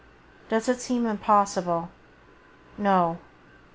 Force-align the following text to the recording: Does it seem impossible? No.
Does 0.49 0.67
it 0.67 0.81
seem 0.81 1.05
impossible? 1.05 1.91
No. 2.75 3.19